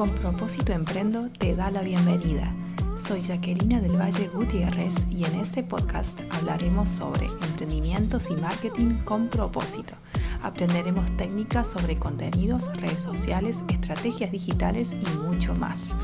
[0.00, 2.54] Con propósito Emprendo te da la bienvenida.
[2.96, 9.28] Soy Jacqueline del Valle Gutiérrez y en este podcast hablaremos sobre emprendimientos y marketing con
[9.28, 9.92] propósito.
[10.40, 15.94] Aprenderemos técnicas sobre contenidos, redes sociales, estrategias digitales y mucho más.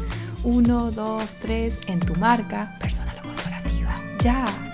[0.45, 3.95] 1, 2, 3 en tu marca, personal o corporativa.
[4.21, 4.66] ¡Ya!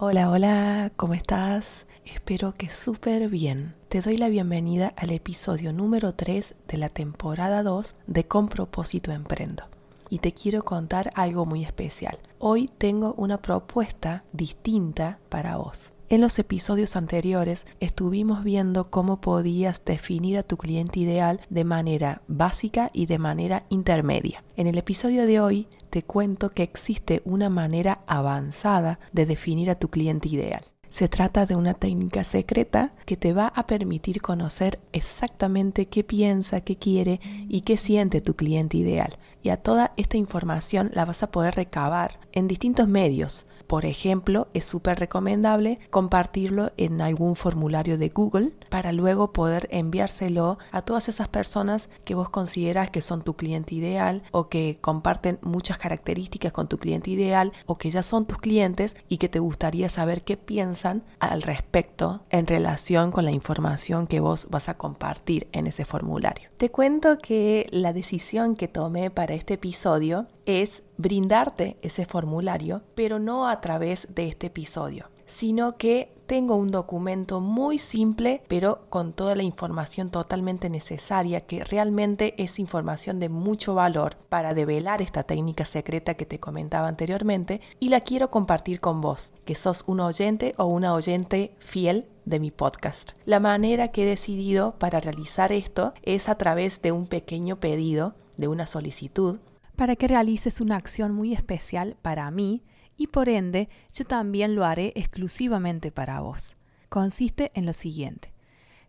[0.00, 1.84] Hola, hola, ¿cómo estás?
[2.04, 3.74] Espero que súper bien.
[3.88, 9.10] Te doy la bienvenida al episodio número 3 de la temporada 2 de Con propósito
[9.10, 9.64] Emprendo.
[10.08, 12.16] Y te quiero contar algo muy especial.
[12.38, 15.90] Hoy tengo una propuesta distinta para vos.
[16.10, 22.22] En los episodios anteriores estuvimos viendo cómo podías definir a tu cliente ideal de manera
[22.28, 24.42] básica y de manera intermedia.
[24.56, 29.74] En el episodio de hoy te cuento que existe una manera avanzada de definir a
[29.74, 30.64] tu cliente ideal.
[30.88, 36.62] Se trata de una técnica secreta que te va a permitir conocer exactamente qué piensa,
[36.62, 39.18] qué quiere y qué siente tu cliente ideal.
[39.42, 44.48] Y a toda esta información la vas a poder recabar en distintos medios, por ejemplo,
[44.54, 51.08] es súper recomendable compartirlo en algún formulario de Google para luego poder enviárselo a todas
[51.10, 56.50] esas personas que vos consideras que son tu cliente ideal o que comparten muchas características
[56.50, 60.22] con tu cliente ideal o que ya son tus clientes y que te gustaría saber
[60.22, 65.66] qué piensan al respecto en relación con la información que vos vas a compartir en
[65.66, 66.48] ese formulario.
[66.56, 73.18] Te cuento que la decisión que tomé para este episodio es brindarte ese formulario, pero
[73.18, 79.12] no a través de este episodio, sino que tengo un documento muy simple, pero con
[79.12, 85.22] toda la información totalmente necesaria, que realmente es información de mucho valor para develar esta
[85.22, 90.00] técnica secreta que te comentaba anteriormente, y la quiero compartir con vos, que sos un
[90.00, 93.12] oyente o una oyente fiel de mi podcast.
[93.24, 98.14] La manera que he decidido para realizar esto es a través de un pequeño pedido,
[98.36, 99.38] de una solicitud,
[99.78, 102.64] para que realices una acción muy especial para mí
[102.96, 106.56] y por ende yo también lo haré exclusivamente para vos.
[106.88, 108.32] Consiste en lo siguiente.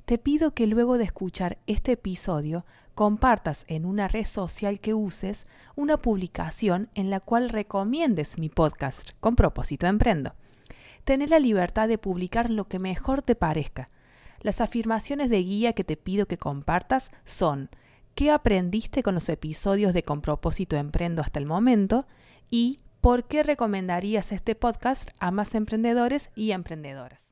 [0.05, 5.45] Te pido que luego de escuchar este episodio compartas en una red social que uses
[5.75, 10.33] una publicación en la cual recomiendes mi podcast con propósito emprendo.
[11.03, 13.89] Ten la libertad de publicar lo que mejor te parezca.
[14.41, 17.69] Las afirmaciones de guía que te pido que compartas son
[18.19, 22.06] qué aprendiste con los episodios de Con propósito emprendo hasta el momento
[22.50, 27.31] y por qué recomendarías este podcast a más emprendedores y emprendedoras.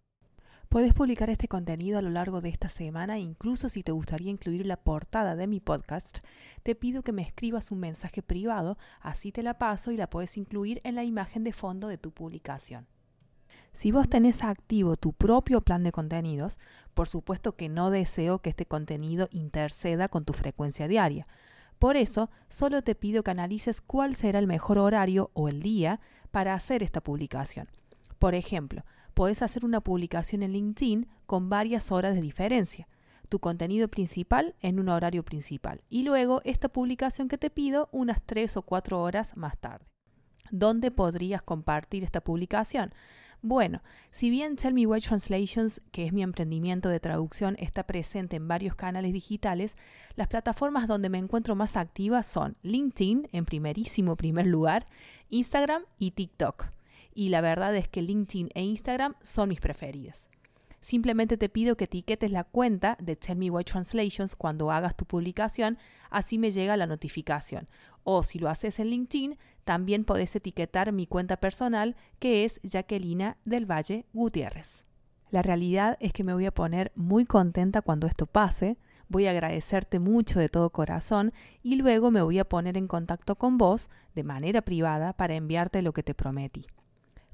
[0.69, 4.65] Puedes publicar este contenido a lo largo de esta semana, incluso si te gustaría incluir
[4.65, 6.19] la portada de mi podcast,
[6.63, 10.37] te pido que me escribas un mensaje privado, así te la paso y la puedes
[10.37, 12.87] incluir en la imagen de fondo de tu publicación.
[13.77, 16.57] Si vos tenés activo tu propio plan de contenidos,
[16.95, 21.27] por supuesto que no deseo que este contenido interceda con tu frecuencia diaria.
[21.77, 25.99] Por eso, solo te pido que analices cuál será el mejor horario o el día
[26.31, 27.67] para hacer esta publicación.
[28.17, 28.83] Por ejemplo,
[29.13, 32.87] podés hacer una publicación en LinkedIn con varias horas de diferencia.
[33.29, 38.23] Tu contenido principal en un horario principal y luego esta publicación que te pido unas
[38.23, 39.85] 3 o 4 horas más tarde.
[40.49, 42.91] ¿Dónde podrías compartir esta publicación?
[43.43, 48.35] Bueno, si bien Tell Me Why Translations, que es mi emprendimiento de traducción, está presente
[48.35, 49.77] en varios canales digitales,
[50.15, 54.87] las plataformas donde me encuentro más activa son LinkedIn, en primerísimo primer lugar,
[55.29, 56.65] Instagram y TikTok.
[57.13, 60.27] Y la verdad es que LinkedIn e Instagram son mis preferidas.
[60.81, 65.05] Simplemente te pido que etiquetes la cuenta de Tell Me Why Translations cuando hagas tu
[65.05, 65.77] publicación,
[66.09, 67.67] así me llega la notificación.
[68.03, 73.35] O si lo haces en LinkedIn, también podés etiquetar mi cuenta personal que es Jacquelina
[73.43, 74.85] del Valle Gutiérrez.
[75.29, 78.77] La realidad es que me voy a poner muy contenta cuando esto pase,
[79.09, 81.33] voy a agradecerte mucho de todo corazón
[81.63, 85.81] y luego me voy a poner en contacto con vos de manera privada para enviarte
[85.81, 86.65] lo que te prometí.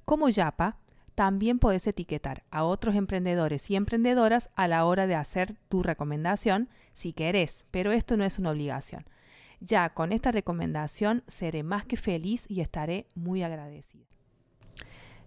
[0.04, 0.80] Como Yapa,
[1.13, 6.68] también puedes etiquetar a otros emprendedores y emprendedoras a la hora de hacer tu recomendación
[6.94, 9.06] si querés, pero esto no es una obligación.
[9.65, 14.04] Ya con esta recomendación seré más que feliz y estaré muy agradecida.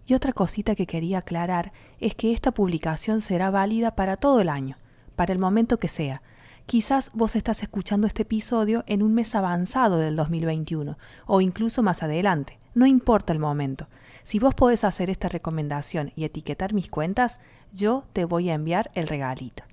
[0.05, 4.49] Y otra cosita que quería aclarar es que esta publicación será válida para todo el
[4.49, 4.77] año,
[5.15, 6.21] para el momento que sea.
[6.67, 12.03] Quizás vos estás escuchando este episodio en un mes avanzado del 2021 o incluso más
[12.03, 12.59] adelante.
[12.75, 13.87] No importa el momento.
[14.21, 17.39] Si vos podés hacer esta recomendación y etiquetar mis cuentas,
[17.73, 19.63] yo te voy a enviar el regalito.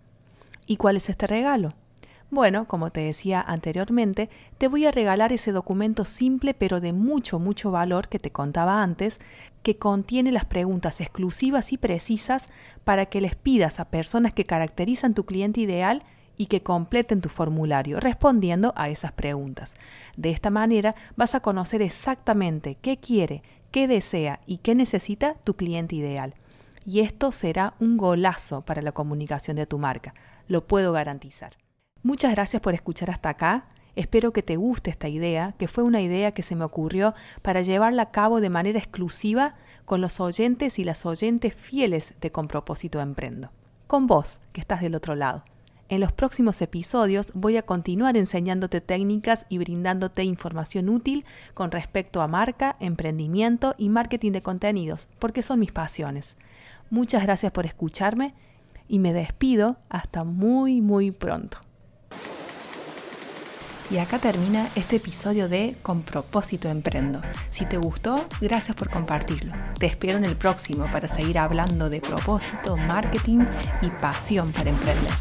[0.66, 1.74] ¿Y cuál es este regalo?
[2.34, 4.28] Bueno, como te decía anteriormente,
[4.58, 8.82] te voy a regalar ese documento simple pero de mucho, mucho valor que te contaba
[8.82, 9.20] antes,
[9.62, 12.48] que contiene las preguntas exclusivas y precisas
[12.82, 16.02] para que les pidas a personas que caracterizan tu cliente ideal
[16.36, 19.76] y que completen tu formulario respondiendo a esas preguntas.
[20.16, 25.54] De esta manera vas a conocer exactamente qué quiere, qué desea y qué necesita tu
[25.54, 26.34] cliente ideal.
[26.84, 30.14] Y esto será un golazo para la comunicación de tu marca,
[30.48, 31.52] lo puedo garantizar.
[32.04, 33.64] Muchas gracias por escuchar hasta acá.
[33.96, 37.62] Espero que te guste esta idea, que fue una idea que se me ocurrió para
[37.62, 39.54] llevarla a cabo de manera exclusiva
[39.86, 43.52] con los oyentes y las oyentes fieles de Con propósito Emprendo.
[43.86, 45.44] Con vos, que estás del otro lado.
[45.88, 51.24] En los próximos episodios voy a continuar enseñándote técnicas y brindándote información útil
[51.54, 56.36] con respecto a marca, emprendimiento y marketing de contenidos, porque son mis pasiones.
[56.90, 58.34] Muchas gracias por escucharme
[58.88, 61.63] y me despido hasta muy muy pronto.
[63.90, 67.20] Y acá termina este episodio de Con propósito emprendo.
[67.50, 69.52] Si te gustó, gracias por compartirlo.
[69.78, 73.44] Te espero en el próximo para seguir hablando de propósito, marketing
[73.82, 75.12] y pasión para emprender.